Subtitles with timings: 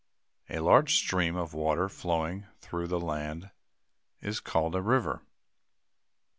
[0.49, 3.51] A large stream of water flowing through the land
[4.19, 5.21] is called a river.